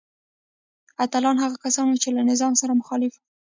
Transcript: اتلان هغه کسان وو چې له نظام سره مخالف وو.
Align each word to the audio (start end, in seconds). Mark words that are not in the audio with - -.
اتلان 1.03 1.37
هغه 1.43 1.57
کسان 1.63 1.85
وو 1.87 2.01
چې 2.03 2.09
له 2.17 2.21
نظام 2.31 2.53
سره 2.61 2.77
مخالف 2.81 3.13
وو. 3.15 3.23